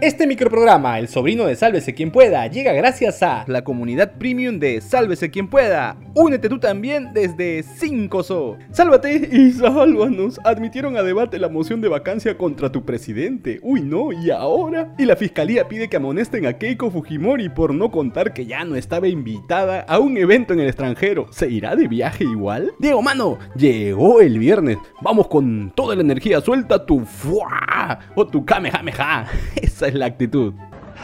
Este 0.00 0.28
microprograma, 0.28 1.00
El 1.00 1.08
sobrino 1.08 1.46
de 1.46 1.56
Sálvese 1.56 1.92
quien 1.92 2.12
pueda, 2.12 2.46
llega 2.46 2.72
gracias 2.72 3.20
a 3.24 3.44
la 3.48 3.64
comunidad 3.64 4.12
premium 4.16 4.60
de 4.60 4.80
Sálvese 4.80 5.28
quien 5.32 5.48
pueda. 5.48 5.96
Únete 6.14 6.48
tú 6.48 6.60
también 6.60 7.12
desde 7.12 7.64
5SO. 7.64 8.58
Sálvate 8.70 9.28
y 9.32 9.50
sálvanos. 9.50 10.38
Admitieron 10.44 10.96
a 10.96 11.02
debate 11.02 11.40
la 11.40 11.48
moción 11.48 11.80
de 11.80 11.88
vacancia 11.88 12.38
contra 12.38 12.70
tu 12.70 12.84
presidente. 12.84 13.58
Uy, 13.60 13.80
no, 13.80 14.12
¿y 14.12 14.30
ahora? 14.30 14.94
Y 14.98 15.04
la 15.04 15.16
fiscalía 15.16 15.66
pide 15.66 15.88
que 15.88 15.96
amonesten 15.96 16.46
a 16.46 16.52
Keiko 16.52 16.92
Fujimori 16.92 17.48
por 17.48 17.74
no 17.74 17.90
contar 17.90 18.32
que 18.32 18.46
ya 18.46 18.64
no 18.64 18.76
estaba 18.76 19.08
invitada 19.08 19.80
a 19.80 19.98
un 19.98 20.16
evento 20.16 20.52
en 20.52 20.60
el 20.60 20.68
extranjero. 20.68 21.26
¿Se 21.32 21.50
irá 21.50 21.74
de 21.74 21.88
viaje 21.88 22.22
igual? 22.22 22.72
Diego, 22.78 23.02
mano, 23.02 23.40
llegó 23.56 24.20
el 24.20 24.38
viernes. 24.38 24.78
Vamos 25.02 25.26
con 25.26 25.72
toda 25.74 25.96
la 25.96 26.02
energía. 26.02 26.40
Suelta 26.40 26.86
tu 26.86 27.00
fuá 27.00 27.98
o 28.14 28.24
tu 28.24 28.44
kamehameha. 28.44 29.26
Esa 29.56 29.87
es 29.88 29.94
la 29.94 30.06
actitud. 30.06 30.54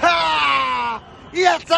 ¡Ja! 0.01 1.01
¡Y 1.33 1.43
esto 1.43 1.75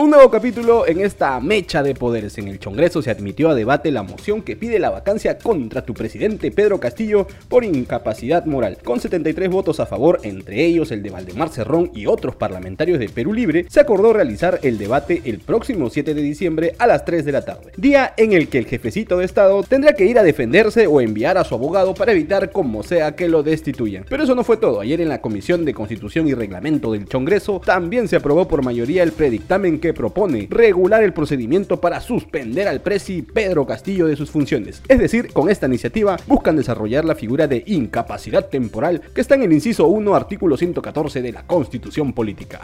Un 0.00 0.10
nuevo 0.10 0.30
capítulo 0.30 0.86
en 0.86 1.00
esta 1.00 1.40
mecha 1.40 1.82
de 1.82 1.92
poderes. 1.92 2.38
En 2.38 2.46
el 2.46 2.60
Congreso 2.60 3.02
se 3.02 3.10
admitió 3.10 3.50
a 3.50 3.56
debate 3.56 3.90
la 3.90 4.04
moción 4.04 4.42
que 4.42 4.54
pide 4.54 4.78
la 4.78 4.90
vacancia 4.90 5.38
contra 5.38 5.84
tu 5.84 5.92
presidente 5.92 6.52
Pedro 6.52 6.78
Castillo 6.78 7.26
por 7.48 7.64
incapacidad 7.64 8.46
moral. 8.46 8.78
Con 8.84 9.00
73 9.00 9.50
votos 9.50 9.80
a 9.80 9.86
favor, 9.86 10.20
entre 10.22 10.64
ellos 10.64 10.92
el 10.92 11.02
de 11.02 11.10
Valdemar 11.10 11.48
Cerrón 11.48 11.90
y 11.92 12.06
otros 12.06 12.36
parlamentarios 12.36 13.00
de 13.00 13.08
Perú 13.08 13.32
Libre, 13.32 13.66
se 13.68 13.80
acordó 13.80 14.12
realizar 14.12 14.60
el 14.62 14.78
debate 14.78 15.20
el 15.24 15.40
próximo 15.40 15.90
7 15.90 16.14
de 16.14 16.22
diciembre 16.22 16.76
a 16.78 16.86
las 16.86 17.04
3 17.04 17.24
de 17.24 17.32
la 17.32 17.44
tarde. 17.44 17.72
Día 17.76 18.14
en 18.16 18.34
el 18.34 18.46
que 18.46 18.58
el 18.58 18.66
jefecito 18.66 19.18
de 19.18 19.24
Estado 19.24 19.64
tendrá 19.64 19.94
que 19.94 20.06
ir 20.06 20.16
a 20.20 20.22
defenderse 20.22 20.86
o 20.86 21.00
enviar 21.00 21.38
a 21.38 21.42
su 21.42 21.56
abogado 21.56 21.94
para 21.94 22.12
evitar 22.12 22.52
como 22.52 22.84
sea 22.84 23.16
que 23.16 23.26
lo 23.26 23.42
destituyan. 23.42 24.04
Pero 24.08 24.22
eso 24.22 24.36
no 24.36 24.44
fue 24.44 24.58
todo. 24.58 24.80
Ayer 24.80 25.00
en 25.00 25.08
la 25.08 25.20
Comisión 25.20 25.64
de 25.64 25.74
Constitución 25.74 26.28
y 26.28 26.34
Reglamento 26.34 26.92
del 26.92 27.08
Congreso 27.08 27.60
también 27.64 28.06
se 28.06 28.14
aprobó 28.14 28.46
por 28.46 28.64
mayoría 28.64 29.02
el 29.02 29.10
predictamen 29.10 29.80
que 29.80 29.87
propone 29.92 30.48
regular 30.50 31.02
el 31.02 31.12
procedimiento 31.12 31.80
para 31.80 32.00
suspender 32.00 32.68
al 32.68 32.80
presi 32.80 33.22
Pedro 33.22 33.66
Castillo 33.66 34.06
de 34.06 34.16
sus 34.16 34.30
funciones. 34.30 34.82
Es 34.88 34.98
decir, 34.98 35.32
con 35.32 35.50
esta 35.50 35.66
iniciativa 35.66 36.16
buscan 36.26 36.56
desarrollar 36.56 37.04
la 37.04 37.14
figura 37.14 37.46
de 37.46 37.62
incapacidad 37.66 38.46
temporal 38.46 39.00
que 39.14 39.20
está 39.20 39.34
en 39.34 39.42
el 39.42 39.52
inciso 39.52 39.86
1, 39.86 40.14
artículo 40.14 40.56
114 40.56 41.22
de 41.22 41.32
la 41.32 41.46
Constitución 41.46 42.12
Política. 42.12 42.60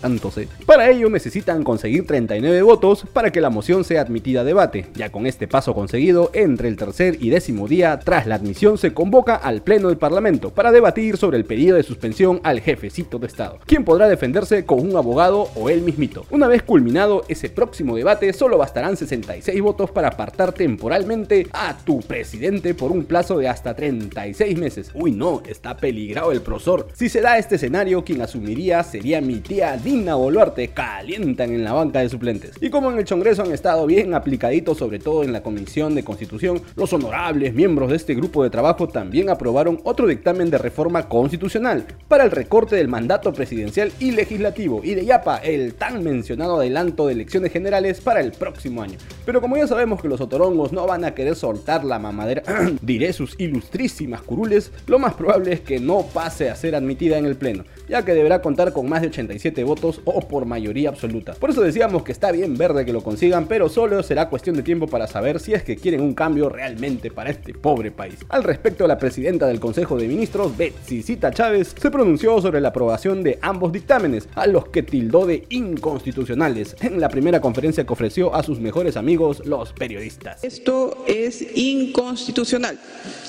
tantos, 0.00 0.34
Para 0.64 0.90
ello 0.90 1.08
necesitan 1.10 1.62
conseguir 1.64 2.06
39 2.06 2.62
votos 2.62 3.04
para 3.12 3.30
que 3.30 3.40
la 3.40 3.50
moción 3.50 3.84
sea 3.84 4.02
admitida 4.02 4.40
a 4.40 4.44
debate. 4.44 4.86
Ya 4.94 5.10
con 5.10 5.26
este 5.26 5.48
paso 5.48 5.74
conseguido, 5.74 6.30
entre 6.32 6.68
el 6.68 6.76
tercer 6.76 7.16
y 7.20 7.30
décimo 7.30 7.68
día 7.68 7.98
tras 7.98 8.26
la 8.26 8.34
admisión 8.34 8.78
se 8.78 8.92
convoca 8.92 9.36
al 9.36 9.62
Pleno 9.62 9.88
del 9.88 9.98
Parlamento 9.98 10.50
para 10.50 10.72
debatir 10.72 11.16
sobre 11.16 11.36
el 11.38 11.44
pedido 11.44 11.76
de 11.76 11.82
suspensión 11.82 12.40
al 12.42 12.60
jefecito 12.60 13.18
de 13.18 13.26
Estado, 13.26 13.58
quien 13.66 13.84
podrá 13.84 14.08
defenderse 14.08 14.64
con 14.64 14.80
un 14.80 14.96
abogado 14.96 15.48
o 15.54 15.70
él 15.70 15.82
mismito. 15.82 16.26
Una 16.30 16.48
vez 16.48 16.55
culminado 16.62 17.24
ese 17.28 17.50
próximo 17.50 17.96
debate, 17.96 18.32
solo 18.32 18.58
bastarán 18.58 18.96
66 18.96 19.60
votos 19.62 19.90
para 19.90 20.08
apartar 20.08 20.52
temporalmente 20.52 21.46
a 21.52 21.76
tu 21.76 22.00
presidente 22.00 22.74
por 22.74 22.92
un 22.92 23.04
plazo 23.04 23.38
de 23.38 23.48
hasta 23.48 23.74
36 23.74 24.58
meses. 24.58 24.90
Uy, 24.94 25.12
no, 25.12 25.42
está 25.46 25.76
peligrado 25.76 26.32
el 26.32 26.42
prosor. 26.42 26.88
Si 26.94 27.08
se 27.08 27.20
da 27.20 27.38
este 27.38 27.56
escenario, 27.56 28.04
quien 28.04 28.22
asumiría 28.22 28.82
sería 28.82 29.20
mi 29.20 29.40
tía 29.40 29.76
Dina 29.76 30.14
Boluarte, 30.14 30.68
calientan 30.68 31.52
en 31.52 31.64
la 31.64 31.72
banca 31.72 32.00
de 32.00 32.08
suplentes. 32.08 32.52
Y 32.60 32.70
como 32.70 32.90
en 32.90 32.98
el 32.98 33.04
Congreso 33.04 33.42
han 33.42 33.52
estado 33.52 33.86
bien 33.86 34.14
aplicaditos, 34.14 34.78
sobre 34.78 34.98
todo 34.98 35.24
en 35.24 35.32
la 35.32 35.42
Comisión 35.42 35.94
de 35.94 36.04
Constitución, 36.04 36.62
los 36.74 36.92
honorables 36.92 37.54
miembros 37.54 37.90
de 37.90 37.96
este 37.96 38.14
grupo 38.14 38.42
de 38.42 38.50
trabajo 38.50 38.88
también 38.88 39.30
aprobaron 39.30 39.80
otro 39.84 40.06
dictamen 40.06 40.50
de 40.50 40.58
reforma 40.58 41.08
constitucional 41.08 41.86
para 42.08 42.24
el 42.24 42.30
recorte 42.30 42.76
del 42.76 42.88
mandato 42.88 43.32
presidencial 43.32 43.92
y 43.98 44.12
legislativo 44.12 44.80
y 44.82 44.94
de 44.94 45.04
Yapa, 45.04 45.38
el 45.38 45.74
tan 45.74 46.02
mencionado 46.02 46.45
adelanto 46.54 47.06
de 47.06 47.14
elecciones 47.14 47.52
generales 47.52 48.00
para 48.00 48.20
el 48.20 48.32
próximo 48.32 48.82
año. 48.82 48.98
Pero 49.24 49.40
como 49.40 49.56
ya 49.56 49.66
sabemos 49.66 50.00
que 50.00 50.08
los 50.08 50.20
otorongos 50.20 50.72
no 50.72 50.86
van 50.86 51.04
a 51.04 51.14
querer 51.14 51.34
soltar 51.34 51.84
la 51.84 51.98
mamadera, 51.98 52.42
diré 52.80 53.12
sus 53.12 53.34
ilustrísimas 53.38 54.22
curules, 54.22 54.70
lo 54.86 54.98
más 54.98 55.14
probable 55.14 55.52
es 55.52 55.60
que 55.60 55.80
no 55.80 56.02
pase 56.02 56.48
a 56.48 56.56
ser 56.56 56.74
admitida 56.74 57.18
en 57.18 57.26
el 57.26 57.36
Pleno, 57.36 57.64
ya 57.88 58.04
que 58.04 58.14
deberá 58.14 58.40
contar 58.40 58.72
con 58.72 58.88
más 58.88 59.02
de 59.02 59.08
87 59.08 59.64
votos 59.64 60.00
o 60.04 60.20
por 60.20 60.46
mayoría 60.46 60.88
absoluta. 60.88 61.34
Por 61.34 61.50
eso 61.50 61.60
decíamos 61.62 62.02
que 62.02 62.12
está 62.12 62.30
bien 62.32 62.56
verde 62.56 62.84
que 62.84 62.92
lo 62.92 63.02
consigan, 63.02 63.46
pero 63.46 63.68
solo 63.68 64.02
será 64.02 64.28
cuestión 64.28 64.56
de 64.56 64.62
tiempo 64.62 64.86
para 64.86 65.06
saber 65.06 65.40
si 65.40 65.54
es 65.54 65.62
que 65.62 65.76
quieren 65.76 66.00
un 66.00 66.14
cambio 66.14 66.48
realmente 66.48 67.10
para 67.10 67.30
este 67.30 67.52
pobre 67.52 67.90
país. 67.90 68.18
Al 68.28 68.44
respecto, 68.44 68.86
la 68.86 68.98
presidenta 68.98 69.46
del 69.46 69.60
Consejo 69.60 69.96
de 69.96 70.08
Ministros, 70.08 70.56
Betsy 70.56 71.02
Cita 71.02 71.30
Chávez, 71.30 71.74
se 71.78 71.90
pronunció 71.90 72.40
sobre 72.40 72.60
la 72.60 72.68
aprobación 72.68 73.22
de 73.22 73.38
ambos 73.42 73.72
dictámenes, 73.72 74.28
a 74.34 74.46
los 74.46 74.68
que 74.68 74.82
tildó 74.82 75.26
de 75.26 75.44
inconstitucional 75.48 76.35
en 76.80 77.00
la 77.00 77.08
primera 77.08 77.40
conferencia 77.40 77.84
que 77.84 77.92
ofreció 77.92 78.34
a 78.34 78.42
sus 78.42 78.60
mejores 78.60 78.96
amigos, 78.96 79.42
los 79.46 79.72
periodistas. 79.72 80.44
Esto 80.44 81.04
es 81.06 81.56
inconstitucional. 81.56 82.78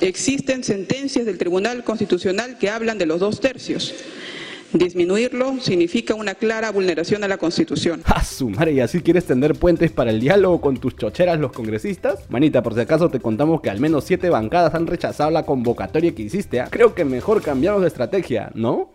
Existen 0.01 0.63
sentencias 0.63 1.25
del 1.25 1.37
Tribunal 1.37 1.85
Constitucional 1.85 2.57
que 2.57 2.69
hablan 2.69 2.97
de 2.97 3.05
los 3.05 3.21
dos 3.21 3.39
tercios. 3.39 3.93
Disminuirlo 4.73 5.61
significa 5.61 6.13
una 6.13 6.35
clara 6.35 6.69
vulneración 6.71 7.23
a 7.23 7.29
la 7.29 7.37
Constitución. 7.37 8.01
A 8.05 8.21
su 8.25 8.49
madre, 8.49 8.73
¿y 8.73 8.79
así 8.81 9.01
quieres 9.01 9.23
tender 9.23 9.55
puentes 9.55 9.91
para 9.91 10.11
el 10.11 10.19
diálogo 10.19 10.59
con 10.59 10.75
tus 10.75 10.97
chocheras 10.97 11.39
los 11.39 11.53
congresistas? 11.53 12.29
Manita, 12.29 12.61
por 12.61 12.73
si 12.73 12.81
acaso 12.81 13.09
te 13.09 13.21
contamos 13.21 13.61
que 13.61 13.69
al 13.69 13.79
menos 13.79 14.03
siete 14.03 14.29
bancadas 14.29 14.75
han 14.75 14.85
rechazado 14.85 15.31
la 15.31 15.43
convocatoria 15.43 16.13
que 16.13 16.23
hiciste. 16.23 16.59
¿ah? 16.59 16.67
Creo 16.69 16.93
que 16.93 17.05
mejor 17.05 17.41
cambiamos 17.41 17.81
de 17.81 17.87
estrategia, 17.87 18.51
¿no? 18.53 18.91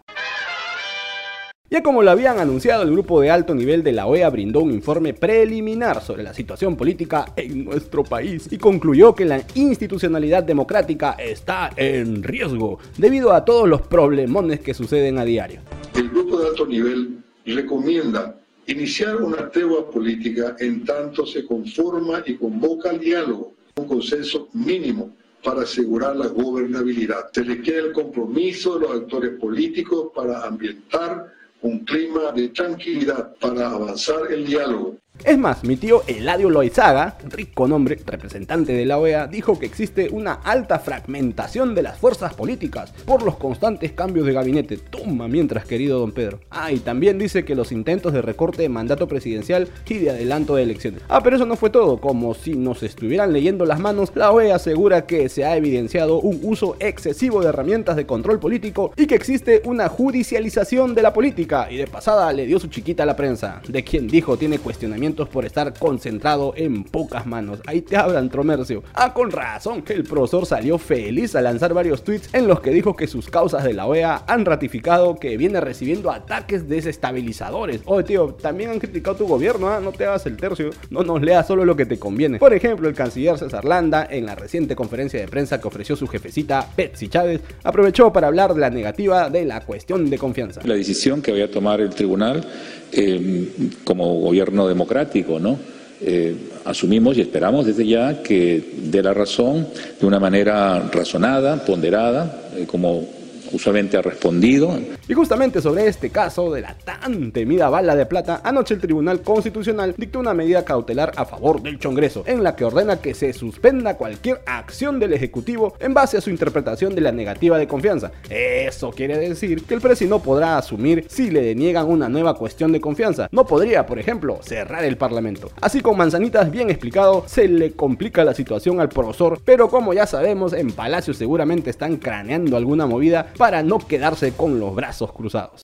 Ya 1.72 1.82
como 1.82 2.02
lo 2.02 2.10
habían 2.10 2.38
anunciado, 2.38 2.82
el 2.82 2.90
grupo 2.90 3.22
de 3.22 3.30
alto 3.30 3.54
nivel 3.54 3.82
de 3.82 3.92
la 3.92 4.04
OEA 4.04 4.28
brindó 4.28 4.60
un 4.60 4.72
informe 4.72 5.14
preliminar 5.14 6.02
sobre 6.02 6.22
la 6.22 6.34
situación 6.34 6.76
política 6.76 7.32
en 7.34 7.64
nuestro 7.64 8.04
país 8.04 8.46
y 8.50 8.58
concluyó 8.58 9.14
que 9.14 9.24
la 9.24 9.42
institucionalidad 9.54 10.42
democrática 10.42 11.12
está 11.12 11.70
en 11.74 12.22
riesgo 12.22 12.78
debido 12.98 13.32
a 13.32 13.46
todos 13.46 13.66
los 13.66 13.80
problemones 13.80 14.60
que 14.60 14.74
suceden 14.74 15.16
a 15.16 15.24
diario. 15.24 15.62
El 15.94 16.10
grupo 16.10 16.40
de 16.40 16.48
alto 16.48 16.66
nivel 16.66 17.16
recomienda 17.46 18.38
iniciar 18.66 19.16
una 19.16 19.48
tregua 19.48 19.90
política 19.90 20.56
en 20.58 20.84
tanto 20.84 21.24
se 21.24 21.46
conforma 21.46 22.22
y 22.26 22.34
convoca 22.34 22.90
al 22.90 23.00
diálogo, 23.00 23.54
un 23.76 23.88
consenso 23.88 24.50
mínimo 24.52 25.12
para 25.42 25.62
asegurar 25.62 26.16
la 26.16 26.26
gobernabilidad. 26.26 27.30
Se 27.32 27.42
requiere 27.42 27.78
el 27.78 27.92
compromiso 27.92 28.78
de 28.78 28.80
los 28.86 29.00
actores 29.00 29.30
políticos 29.40 30.10
para 30.14 30.44
ambientar 30.44 31.40
un 31.62 31.80
clima 31.80 32.32
de 32.32 32.48
tranquilidad 32.48 33.34
para 33.40 33.70
avanzar 33.70 34.30
el 34.30 34.46
diálogo 34.46 34.96
es 35.24 35.38
más, 35.38 35.62
mi 35.62 35.76
tío 35.76 36.02
Eladio 36.06 36.50
Loizaga, 36.50 37.16
rico 37.28 37.68
nombre, 37.68 37.98
representante 38.04 38.72
de 38.72 38.84
la 38.84 38.98
OEA, 38.98 39.28
dijo 39.28 39.58
que 39.58 39.66
existe 39.66 40.08
una 40.10 40.32
alta 40.32 40.80
fragmentación 40.80 41.74
de 41.74 41.82
las 41.82 41.98
fuerzas 41.98 42.34
políticas 42.34 42.92
por 43.04 43.22
los 43.22 43.36
constantes 43.36 43.92
cambios 43.92 44.26
de 44.26 44.32
gabinete. 44.32 44.78
Toma 44.78 45.28
mientras, 45.28 45.64
querido 45.64 46.00
don 46.00 46.12
Pedro. 46.12 46.40
Ah, 46.50 46.72
y 46.72 46.78
también 46.78 47.18
dice 47.18 47.44
que 47.44 47.54
los 47.54 47.70
intentos 47.70 48.12
de 48.12 48.22
recorte 48.22 48.62
de 48.62 48.68
mandato 48.68 49.06
presidencial 49.06 49.68
y 49.86 49.98
de 49.98 50.10
adelanto 50.10 50.56
de 50.56 50.64
elecciones. 50.64 51.02
Ah, 51.08 51.22
pero 51.22 51.36
eso 51.36 51.46
no 51.46 51.56
fue 51.56 51.70
todo. 51.70 51.98
Como 51.98 52.34
si 52.34 52.54
nos 52.54 52.82
estuvieran 52.82 53.32
leyendo 53.32 53.64
las 53.64 53.78
manos, 53.78 54.10
la 54.14 54.32
OEA 54.32 54.56
asegura 54.56 55.06
que 55.06 55.28
se 55.28 55.44
ha 55.44 55.56
evidenciado 55.56 56.18
un 56.18 56.40
uso 56.42 56.76
excesivo 56.80 57.42
de 57.42 57.48
herramientas 57.48 57.96
de 57.96 58.06
control 58.06 58.40
político 58.40 58.92
y 58.96 59.06
que 59.06 59.14
existe 59.14 59.62
una 59.66 59.88
judicialización 59.88 60.94
de 60.94 61.02
la 61.02 61.12
política. 61.12 61.70
Y 61.70 61.76
de 61.76 61.86
pasada 61.86 62.32
le 62.32 62.46
dio 62.46 62.58
su 62.58 62.68
chiquita 62.68 63.04
a 63.04 63.06
la 63.06 63.16
prensa, 63.16 63.60
de 63.68 63.84
quien 63.84 64.08
dijo 64.08 64.36
tiene 64.36 64.58
cuestionamiento 64.58 65.11
por 65.14 65.44
estar 65.44 65.72
concentrado 65.74 66.54
en 66.56 66.84
pocas 66.84 67.26
manos. 67.26 67.60
Ahí 67.66 67.82
te 67.82 67.96
hablan, 67.96 68.30
Tromercio. 68.30 68.82
Ah, 68.94 69.12
con 69.12 69.30
razón, 69.30 69.82
que 69.82 69.92
el 69.92 70.04
profesor 70.04 70.46
salió 70.46 70.78
feliz 70.78 71.34
a 71.34 71.42
lanzar 71.42 71.74
varios 71.74 72.02
tweets 72.02 72.32
en 72.32 72.48
los 72.48 72.60
que 72.60 72.70
dijo 72.70 72.96
que 72.96 73.06
sus 73.06 73.28
causas 73.28 73.64
de 73.64 73.74
la 73.74 73.86
OEA 73.86 74.24
han 74.26 74.44
ratificado 74.44 75.16
que 75.16 75.36
viene 75.36 75.60
recibiendo 75.60 76.10
ataques 76.10 76.68
desestabilizadores. 76.68 77.82
Oye, 77.84 78.04
tío, 78.04 78.34
también 78.40 78.70
han 78.70 78.78
criticado 78.78 79.16
tu 79.16 79.26
gobierno, 79.26 79.68
¿ah? 79.68 79.80
no 79.80 79.92
te 79.92 80.06
hagas 80.06 80.26
el 80.26 80.36
tercio, 80.36 80.70
no 80.90 81.02
nos 81.02 81.22
leas 81.22 81.46
solo 81.46 81.64
lo 81.64 81.76
que 81.76 81.86
te 81.86 81.98
conviene. 81.98 82.38
Por 82.38 82.54
ejemplo, 82.54 82.88
el 82.88 82.94
canciller 82.94 83.38
César 83.38 83.64
Landa, 83.64 84.06
en 84.10 84.26
la 84.26 84.34
reciente 84.34 84.74
conferencia 84.74 85.20
de 85.20 85.28
prensa 85.28 85.60
que 85.60 85.68
ofreció 85.68 85.96
su 85.96 86.06
jefecita, 86.06 86.68
Betsy 86.76 87.08
Chávez, 87.08 87.40
aprovechó 87.62 88.12
para 88.12 88.28
hablar 88.28 88.54
de 88.54 88.60
la 88.60 88.70
negativa 88.70 89.30
de 89.30 89.44
la 89.44 89.60
cuestión 89.60 90.08
de 90.08 90.18
confianza. 90.18 90.60
La 90.64 90.74
decisión 90.74 91.22
que 91.22 91.32
voy 91.32 91.42
a 91.42 91.50
tomar 91.50 91.80
el 91.80 91.90
tribunal 91.90 92.44
eh, 92.92 93.48
como 93.84 94.20
gobierno 94.20 94.68
democrático, 94.68 95.38
¿no? 95.38 95.58
Eh, 96.04 96.34
asumimos 96.64 97.16
y 97.16 97.20
esperamos 97.20 97.64
desde 97.64 97.86
ya 97.86 98.22
que 98.22 98.62
dé 98.90 99.02
la 99.02 99.14
razón 99.14 99.68
de 100.00 100.06
una 100.06 100.18
manera 100.18 100.90
razonada, 100.92 101.64
ponderada, 101.64 102.50
eh, 102.56 102.64
como 102.66 103.06
usualmente 103.52 103.96
ha 103.96 104.02
respondido. 104.02 104.76
Y 105.08 105.14
justamente 105.14 105.60
sobre 105.60 105.88
este 105.88 106.10
caso 106.10 106.52
de 106.52 106.60
la 106.60 106.74
tan 106.74 107.32
temida 107.32 107.68
bala 107.68 107.96
de 107.96 108.06
plata, 108.06 108.40
anoche 108.44 108.74
el 108.74 108.80
Tribunal 108.80 109.20
Constitucional 109.22 109.94
dictó 109.96 110.20
una 110.20 110.32
medida 110.32 110.64
cautelar 110.64 111.12
a 111.16 111.24
favor 111.24 111.60
del 111.60 111.80
Congreso, 111.80 112.22
en 112.24 112.44
la 112.44 112.54
que 112.54 112.64
ordena 112.64 113.00
que 113.00 113.12
se 113.12 113.32
suspenda 113.32 113.96
cualquier 113.96 114.42
acción 114.46 115.00
del 115.00 115.12
Ejecutivo 115.12 115.74
en 115.80 115.92
base 115.92 116.18
a 116.18 116.20
su 116.20 116.30
interpretación 116.30 116.94
de 116.94 117.00
la 117.00 117.10
negativa 117.10 117.58
de 117.58 117.66
confianza. 117.66 118.12
Eso 118.30 118.92
quiere 118.92 119.18
decir 119.18 119.64
que 119.64 119.74
el 119.74 119.80
presidente 119.80 119.92
no 120.10 120.22
podrá 120.22 120.56
asumir 120.56 121.06
si 121.08 121.30
le 121.30 121.42
deniegan 121.42 121.88
una 121.88 122.08
nueva 122.08 122.34
cuestión 122.34 122.70
de 122.70 122.80
confianza. 122.80 123.28
No 123.32 123.44
podría, 123.44 123.84
por 123.86 123.98
ejemplo, 123.98 124.38
cerrar 124.42 124.84
el 124.84 124.96
Parlamento. 124.96 125.50
Así 125.60 125.80
con 125.80 125.96
manzanitas 125.96 126.50
bien 126.50 126.70
explicado, 126.70 127.24
se 127.26 127.48
le 127.48 127.72
complica 127.72 128.24
la 128.24 128.34
situación 128.34 128.80
al 128.80 128.88
profesor, 128.88 129.40
pero 129.44 129.68
como 129.68 129.94
ya 129.94 130.06
sabemos, 130.06 130.52
en 130.52 130.70
Palacio 130.70 131.12
seguramente 131.12 131.70
están 131.70 131.96
craneando 131.96 132.56
alguna 132.56 132.86
movida 132.86 133.26
para 133.36 133.64
no 133.64 133.78
quedarse 133.78 134.32
con 134.32 134.60
los 134.60 134.74
brazos 134.74 134.91
cruzados. 135.12 135.62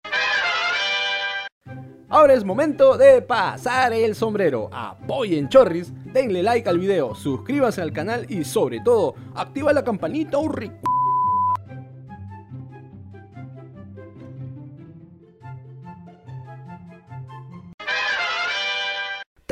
Ahora 2.10 2.32
es 2.32 2.42
momento 2.42 2.96
de 2.96 3.20
pasar 3.20 3.92
el 3.92 4.14
sombrero. 4.14 4.70
Apoyen 4.72 5.48
Chorris, 5.50 5.92
denle 6.06 6.42
like 6.42 6.66
al 6.66 6.78
video, 6.78 7.14
suscríbase 7.14 7.82
al 7.82 7.92
canal 7.92 8.24
y 8.30 8.44
sobre 8.44 8.80
todo, 8.80 9.14
activa 9.34 9.74
la 9.74 9.84
campanita 9.84 10.38
un 10.38 10.54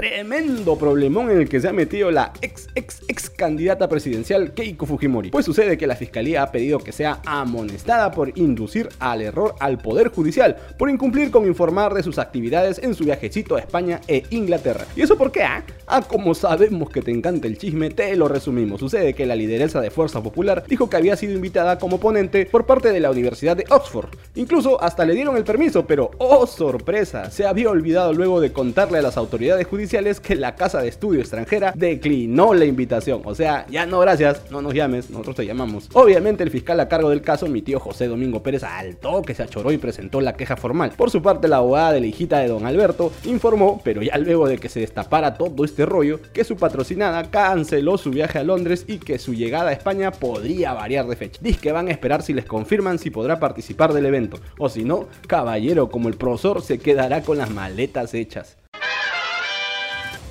tremendo 0.08 0.78
problemón 0.78 1.32
en 1.32 1.40
el 1.40 1.48
que 1.48 1.60
se 1.60 1.66
ha 1.66 1.72
metido 1.72 2.12
la 2.12 2.32
ex 2.40 2.68
ex 2.76 3.02
ex 3.08 3.28
candidata 3.28 3.88
presidencial 3.88 4.54
Keiko 4.54 4.86
Fujimori. 4.86 5.30
Pues 5.30 5.44
sucede 5.44 5.76
que 5.76 5.88
la 5.88 5.96
fiscalía 5.96 6.44
ha 6.44 6.52
pedido 6.52 6.78
que 6.78 6.92
sea 6.92 7.20
amonestada 7.26 8.12
por 8.12 8.38
inducir 8.38 8.88
al 9.00 9.20
error 9.20 9.56
al 9.58 9.78
Poder 9.78 10.10
Judicial, 10.10 10.56
por 10.78 10.90
incumplir 10.90 11.32
con 11.32 11.44
informar 11.44 11.92
de 11.92 12.04
sus 12.04 12.18
actividades 12.18 12.78
en 12.78 12.94
su 12.94 13.02
viajecito 13.02 13.56
a 13.56 13.58
España 13.58 14.00
e 14.06 14.22
Inglaterra. 14.30 14.84
¿Y 14.94 15.02
eso 15.02 15.18
por 15.18 15.32
qué? 15.32 15.42
Ah, 15.42 15.64
ah 15.88 16.02
como 16.02 16.36
sabemos 16.36 16.88
que 16.90 17.02
te 17.02 17.10
encanta 17.10 17.48
el 17.48 17.58
chisme, 17.58 17.90
te 17.90 18.14
lo 18.14 18.28
resumimos. 18.28 18.78
Sucede 18.78 19.12
que 19.12 19.26
la 19.26 19.34
lideresa 19.34 19.80
de 19.80 19.90
Fuerza 19.90 20.22
Popular 20.22 20.62
dijo 20.68 20.88
que 20.88 20.98
había 20.98 21.16
sido 21.16 21.32
invitada 21.32 21.80
como 21.80 21.98
ponente 21.98 22.46
por 22.46 22.64
parte 22.64 22.92
de 22.92 23.00
la 23.00 23.10
Universidad 23.10 23.56
de 23.56 23.64
Oxford. 23.70 24.10
Incluso 24.36 24.80
hasta 24.80 25.04
le 25.04 25.14
dieron 25.14 25.36
el 25.36 25.42
permiso, 25.42 25.84
pero 25.84 26.12
¡oh 26.18 26.46
sorpresa! 26.46 27.28
Se 27.32 27.44
había 27.44 27.70
olvidado 27.70 28.12
luego 28.12 28.40
de 28.40 28.52
contarle 28.52 28.98
a 28.98 29.02
las 29.02 29.16
autoridades 29.16 29.66
judiciales 29.66 29.95
que 30.20 30.36
la 30.36 30.54
casa 30.54 30.82
de 30.82 30.88
estudio 30.88 31.20
extranjera 31.20 31.72
declinó 31.74 32.52
la 32.52 32.66
invitación. 32.66 33.22
O 33.24 33.34
sea, 33.34 33.66
ya 33.70 33.86
no, 33.86 33.98
gracias, 34.00 34.42
no 34.50 34.60
nos 34.60 34.74
llames, 34.74 35.08
nosotros 35.08 35.36
te 35.36 35.46
llamamos. 35.46 35.88
Obviamente, 35.94 36.42
el 36.42 36.50
fiscal 36.50 36.78
a 36.80 36.88
cargo 36.88 37.08
del 37.10 37.22
caso, 37.22 37.46
mi 37.46 37.62
tío 37.62 37.80
José 37.80 38.06
Domingo 38.06 38.42
Pérez, 38.42 38.62
alto 38.62 39.22
que 39.22 39.34
se 39.34 39.42
achoró 39.42 39.72
y 39.72 39.78
presentó 39.78 40.20
la 40.20 40.34
queja 40.34 40.56
formal. 40.56 40.92
Por 40.96 41.10
su 41.10 41.22
parte, 41.22 41.48
la 41.48 41.56
abogada 41.56 41.92
de 41.92 42.00
la 42.00 42.06
hijita 42.06 42.40
de 42.40 42.48
don 42.48 42.66
Alberto 42.66 43.10
informó, 43.24 43.80
pero 43.82 44.02
ya 44.02 44.18
luego 44.18 44.46
de 44.46 44.58
que 44.58 44.68
se 44.68 44.80
destapara 44.80 45.34
todo 45.34 45.64
este 45.64 45.86
rollo, 45.86 46.20
que 46.34 46.44
su 46.44 46.56
patrocinada 46.56 47.30
canceló 47.30 47.96
su 47.96 48.10
viaje 48.10 48.38
a 48.38 48.44
Londres 48.44 48.84
y 48.86 48.98
que 48.98 49.18
su 49.18 49.32
llegada 49.32 49.70
a 49.70 49.72
España 49.72 50.10
podría 50.10 50.74
variar 50.74 51.06
de 51.06 51.16
fecha. 51.16 51.40
Dice 51.42 51.60
que 51.60 51.72
van 51.72 51.88
a 51.88 51.92
esperar 51.92 52.22
si 52.22 52.34
les 52.34 52.44
confirman 52.44 52.98
si 52.98 53.10
podrá 53.10 53.40
participar 53.40 53.94
del 53.94 54.06
evento, 54.06 54.38
o 54.58 54.68
si 54.68 54.84
no, 54.84 55.08
caballero 55.26 55.88
como 55.88 56.08
el 56.08 56.16
profesor 56.16 56.60
se 56.60 56.78
quedará 56.78 57.22
con 57.22 57.38
las 57.38 57.50
maletas 57.50 58.12
hechas. 58.12 58.56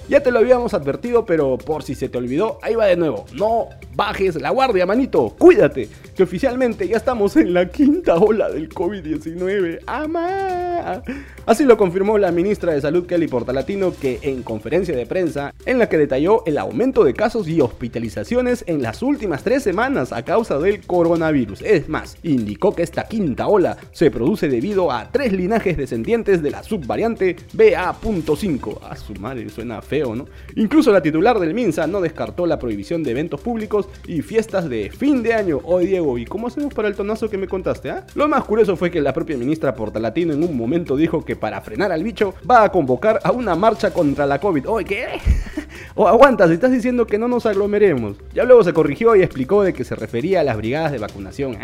Ya 0.08 0.22
te 0.22 0.32
lo 0.32 0.40
habíamos 0.40 0.74
advertido, 0.76 1.26
pero 1.26 1.58
por 1.58 1.82
si 1.82 1.96
se 1.96 2.10
te 2.10 2.18
olvidó, 2.18 2.60
ahí 2.62 2.76
va 2.76 2.86
de 2.86 2.96
nuevo. 2.96 3.26
No 3.34 3.70
bajes 3.96 4.40
la 4.40 4.52
guardia, 4.52 4.86
manito. 4.86 5.34
Cuídate, 5.38 5.90
que 6.16 6.24
oficialmente 6.24 6.88
ya 6.88 6.98
estamos 6.98 7.36
en 7.38 7.54
la 7.54 7.70
quinta 7.70 8.16
ola 8.16 8.50
del 8.50 8.70
COVID-19. 8.70 9.80
¡Ama! 9.88 10.75
Así 11.46 11.64
lo 11.64 11.78
confirmó 11.78 12.18
la 12.18 12.32
ministra 12.32 12.74
de 12.74 12.82
Salud 12.82 13.06
Kelly 13.06 13.28
Portalatino 13.28 13.94
que 13.94 14.20
en 14.24 14.44
conferencia 14.44 14.96
de 14.96 15.06
prensa 15.06 15.54
en 15.66 15.80
la 15.80 15.88
que 15.90 15.98
detalló 15.98 16.44
el 16.46 16.58
aumento 16.58 17.04
de 17.04 17.14
casos 17.14 17.48
y 17.48 17.62
hospitalizaciones 17.62 18.64
en 18.68 18.82
las 18.82 19.02
últimas 19.02 19.44
tres 19.44 19.64
semanas 19.64 20.12
a 20.12 20.24
causa 20.24 20.58
del 20.60 20.82
coronavirus. 20.86 21.62
Es 21.62 21.88
más, 21.88 22.18
indicó 22.24 22.76
que 22.76 22.84
esta 22.84 23.08
quinta 23.08 23.48
ola 23.48 23.78
se 23.92 24.12
produce 24.12 24.50
debido 24.50 24.92
a 24.92 25.12
tres 25.12 25.34
linajes 25.34 25.78
descendientes 25.78 26.42
de 26.42 26.52
la 26.52 26.64
subvariante 26.64 27.36
BA.5. 27.54 28.80
A 28.84 28.96
su 28.96 29.14
madre, 29.16 29.50
suena 29.50 29.82
feo, 29.82 30.16
¿no? 30.16 30.26
Incluso 30.56 30.92
la 30.92 31.02
titular 31.02 31.40
del 31.40 31.54
MINSA 31.54 31.88
no 31.88 32.02
descartó 32.02 32.46
la 32.46 32.60
prohibición 32.60 33.04
de 33.04 33.12
eventos 33.12 33.42
públicos 33.42 33.88
y 34.08 34.22
fiestas 34.22 34.70
de 34.70 34.90
fin 34.90 35.22
de 35.24 35.34
año. 35.34 35.60
Hoy, 35.64 35.88
Diego, 35.88 36.18
¿y 36.18 36.26
cómo 36.26 36.48
hacemos 36.48 36.74
para 36.74 36.88
el 36.88 36.96
tonazo 36.96 37.30
que 37.30 37.38
me 37.38 37.48
contaste, 37.48 37.92
ah? 37.92 38.06
Lo 38.16 38.28
más 38.28 38.44
curioso 38.46 38.76
fue 38.76 38.92
que 38.92 39.02
la 39.02 39.14
propia 39.14 39.38
ministra 39.38 39.76
Portalatino 39.76 40.34
en 40.34 40.44
un 40.44 40.56
momento 40.56 40.65
dijo 40.98 41.24
que 41.24 41.36
para 41.36 41.62
frenar 41.62 41.92
al 41.92 42.04
bicho 42.04 42.34
va 42.50 42.64
a 42.64 42.72
convocar 42.72 43.20
a 43.24 43.32
una 43.32 43.56
marcha 43.56 43.92
contra 43.92 44.26
la 44.26 44.40
COVID. 44.40 44.68
¿Oye 44.68 44.86
qué? 44.86 45.08
o 45.96 46.08
aguanta, 46.08 46.48
si 46.48 46.54
estás 46.54 46.72
diciendo 46.72 47.08
que 47.08 47.18
no 47.18 47.28
nos 47.28 47.46
aglomeremos. 47.46 48.18
Ya 48.34 48.44
luego 48.44 48.64
se 48.64 48.74
corrigió 48.74 49.16
y 49.16 49.22
explicó 49.22 49.64
de 49.64 49.74
que 49.74 49.84
se 49.84 49.96
refería 49.96 50.42
a 50.42 50.44
las 50.44 50.58
brigadas 50.58 50.92
de 50.92 51.00
vacunación. 51.00 51.58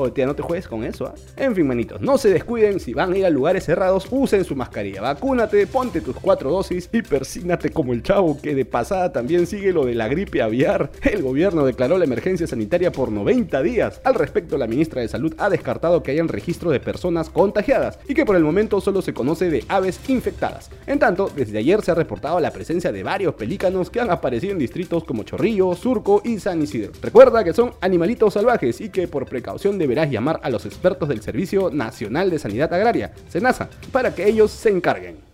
O 0.00 0.12
tía, 0.12 0.26
no 0.26 0.34
te 0.34 0.42
juegues 0.42 0.68
con 0.68 0.84
eso, 0.84 1.06
¿ah? 1.06 1.14
En 1.36 1.54
fin, 1.56 1.66
manitos, 1.66 2.00
no 2.00 2.18
se 2.18 2.30
descuiden, 2.30 2.78
si 2.78 2.94
van 2.94 3.12
a 3.12 3.18
ir 3.18 3.26
a 3.26 3.30
lugares 3.30 3.64
cerrados, 3.64 4.06
usen 4.10 4.44
su 4.44 4.54
mascarilla, 4.54 5.00
vacúnate, 5.00 5.66
ponte 5.66 6.00
tus 6.00 6.14
cuatro 6.16 6.50
dosis 6.50 6.88
y 6.92 7.02
persínate 7.02 7.70
como 7.70 7.92
el 7.92 8.02
chavo 8.02 8.40
que 8.40 8.54
de 8.54 8.64
pasada 8.64 9.12
también 9.12 9.46
sigue 9.46 9.72
lo 9.72 9.84
de 9.84 9.94
la 9.94 10.08
gripe 10.08 10.40
aviar. 10.40 10.90
El 11.02 11.22
gobierno 11.22 11.64
declaró 11.64 11.98
la 11.98 12.04
emergencia 12.04 12.46
sanitaria 12.46 12.92
por 12.92 13.10
90 13.10 13.62
días. 13.62 14.00
Al 14.04 14.14
respecto, 14.14 14.56
la 14.56 14.66
ministra 14.66 15.02
de 15.02 15.08
Salud 15.08 15.34
ha 15.38 15.50
descartado 15.50 16.02
que 16.02 16.12
hayan 16.12 16.28
registro 16.28 16.70
de 16.70 16.80
personas 16.80 17.30
contagiadas 17.30 17.98
y 18.06 18.14
que 18.14 18.24
por 18.24 18.36
el 18.36 18.44
momento 18.44 18.80
solo 18.80 19.02
se 19.02 19.14
conoce 19.14 19.50
de 19.50 19.64
aves 19.68 20.00
infectadas. 20.08 20.70
En 20.86 20.98
tanto, 20.98 21.30
desde 21.34 21.58
ayer 21.58 21.82
se 21.82 21.90
ha 21.90 21.94
reportado 21.94 22.38
la 22.40 22.52
presencia 22.52 22.92
de 22.92 23.02
varios 23.02 23.34
pelícanos 23.34 23.90
que 23.90 24.00
han 24.00 24.10
aparecido 24.10 24.52
en 24.52 24.58
distritos 24.58 25.04
como 25.04 25.24
Chorrillo, 25.24 25.74
Surco 25.74 26.22
y 26.24 26.38
San 26.38 26.62
Isidro. 26.62 26.92
Recuerda 27.02 27.42
que 27.42 27.52
son 27.52 27.72
animalitos 27.80 28.34
salvajes 28.34 28.80
y 28.80 28.90
que 28.90 29.08
por 29.08 29.26
precaución 29.26 29.78
deberás 29.88 30.10
llamar 30.10 30.38
a 30.42 30.50
los 30.50 30.66
expertos 30.66 31.08
del 31.08 31.22
Servicio 31.22 31.70
Nacional 31.72 32.28
de 32.28 32.38
Sanidad 32.38 32.72
Agraria, 32.74 33.12
SENASA, 33.28 33.70
para 33.90 34.14
que 34.14 34.28
ellos 34.28 34.50
se 34.50 34.68
encarguen. 34.68 35.27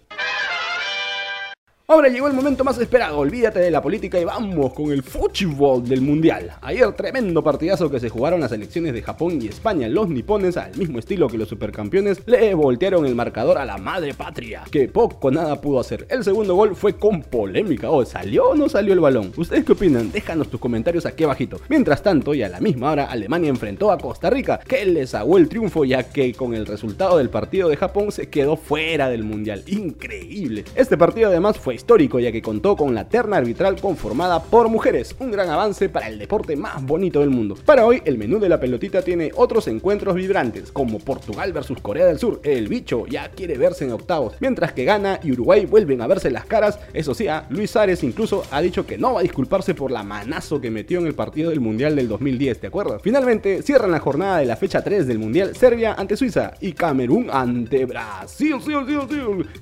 Ahora 1.86 2.08
llegó 2.08 2.28
el 2.28 2.32
momento 2.32 2.64
más 2.64 2.78
esperado, 2.78 3.18
olvídate 3.18 3.58
de 3.58 3.70
la 3.70 3.82
política 3.82 4.18
y 4.18 4.24
vamos 4.24 4.72
con 4.72 4.90
el 4.90 5.02
fútbol 5.02 5.86
del 5.86 6.00
mundial. 6.00 6.50
Ayer 6.62 6.90
tremendo 6.92 7.44
partidazo 7.44 7.90
que 7.90 8.00
se 8.00 8.08
jugaron 8.08 8.40
las 8.40 8.52
elecciones 8.52 8.94
de 8.94 9.02
Japón 9.02 9.38
y 9.42 9.48
España. 9.48 9.86
Los 9.86 10.08
nipones, 10.08 10.56
al 10.56 10.74
mismo 10.78 10.98
estilo 10.98 11.28
que 11.28 11.36
los 11.36 11.50
supercampeones, 11.50 12.22
le 12.24 12.54
voltearon 12.54 13.04
el 13.04 13.14
marcador 13.14 13.58
a 13.58 13.66
la 13.66 13.76
madre 13.76 14.14
patria, 14.14 14.62
que 14.70 14.88
poco 14.88 15.30
nada 15.30 15.60
pudo 15.60 15.78
hacer. 15.78 16.06
El 16.08 16.24
segundo 16.24 16.54
gol 16.54 16.74
fue 16.74 16.94
con 16.96 17.20
polémica. 17.20 17.90
¿O 17.90 17.96
oh, 17.96 18.04
salió 18.06 18.48
o 18.48 18.54
no 18.54 18.70
salió 18.70 18.94
el 18.94 19.00
balón? 19.00 19.32
¿Ustedes 19.36 19.66
qué 19.66 19.72
opinan? 19.72 20.10
Déjanos 20.10 20.48
tus 20.48 20.60
comentarios 20.60 21.04
aquí 21.04 21.24
abajito. 21.24 21.60
Mientras 21.68 22.02
tanto, 22.02 22.32
y 22.32 22.42
a 22.42 22.48
la 22.48 22.60
misma 22.60 22.92
hora, 22.92 23.04
Alemania 23.04 23.50
enfrentó 23.50 23.92
a 23.92 23.98
Costa 23.98 24.30
Rica, 24.30 24.58
que 24.66 24.86
les 24.86 25.14
aguó 25.14 25.36
el 25.36 25.50
triunfo 25.50 25.84
ya 25.84 26.04
que 26.04 26.32
con 26.32 26.54
el 26.54 26.64
resultado 26.64 27.18
del 27.18 27.28
partido 27.28 27.68
de 27.68 27.76
Japón 27.76 28.10
se 28.10 28.30
quedó 28.30 28.56
fuera 28.56 29.10
del 29.10 29.22
mundial. 29.22 29.64
Increíble. 29.66 30.64
Este 30.74 30.96
partido 30.96 31.28
además 31.28 31.58
fue 31.58 31.73
histórico 31.74 32.18
ya 32.20 32.32
que 32.32 32.42
contó 32.42 32.76
con 32.76 32.94
la 32.94 33.08
terna 33.08 33.36
arbitral 33.36 33.80
conformada 33.80 34.42
por 34.42 34.68
mujeres, 34.68 35.14
un 35.18 35.30
gran 35.30 35.50
avance 35.50 35.88
para 35.88 36.08
el 36.08 36.18
deporte 36.18 36.56
más 36.56 36.84
bonito 36.84 37.20
del 37.20 37.30
mundo. 37.30 37.56
Para 37.64 37.86
hoy, 37.86 38.02
el 38.04 38.18
menú 38.18 38.38
de 38.38 38.48
la 38.48 38.60
pelotita 38.60 39.02
tiene 39.02 39.30
otros 39.34 39.68
encuentros 39.68 40.14
vibrantes, 40.14 40.72
como 40.72 40.98
Portugal 40.98 41.52
versus 41.52 41.80
Corea 41.80 42.06
del 42.06 42.18
Sur. 42.18 42.40
El 42.42 42.68
bicho 42.68 43.06
ya 43.06 43.30
quiere 43.30 43.58
verse 43.58 43.84
en 43.84 43.92
octavos, 43.92 44.34
mientras 44.40 44.72
que 44.72 44.84
Ghana 44.84 45.20
y 45.22 45.32
Uruguay 45.32 45.66
vuelven 45.66 46.00
a 46.00 46.06
verse 46.06 46.30
las 46.30 46.46
caras. 46.46 46.78
Eso 46.92 47.14
sí, 47.14 47.28
ah, 47.28 47.46
Luis 47.50 47.74
Ares 47.76 48.02
incluso 48.02 48.44
ha 48.50 48.60
dicho 48.60 48.86
que 48.86 48.98
no 48.98 49.14
va 49.14 49.20
a 49.20 49.22
disculparse 49.22 49.74
por 49.74 49.90
la 49.90 50.02
manazo 50.02 50.60
que 50.60 50.70
metió 50.70 51.00
en 51.00 51.06
el 51.06 51.14
partido 51.14 51.50
del 51.50 51.60
Mundial 51.60 51.96
del 51.96 52.08
2010, 52.08 52.60
¿te 52.60 52.66
acuerdas? 52.66 53.00
Finalmente, 53.02 53.62
cierran 53.62 53.90
la 53.90 54.00
jornada 54.00 54.38
de 54.38 54.46
la 54.46 54.56
fecha 54.56 54.82
3 54.82 55.06
del 55.06 55.18
Mundial 55.18 55.54
Serbia 55.56 55.94
ante 55.94 56.16
Suiza 56.16 56.54
y 56.60 56.72
Camerún 56.72 57.28
ante 57.30 57.84
Brasil, 57.84 58.56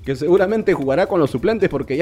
que 0.04 0.16
seguramente 0.16 0.74
jugará 0.74 1.06
con 1.06 1.20
los 1.20 1.30
suplentes 1.30 1.68
porque 1.68 1.96
ya 1.96 2.01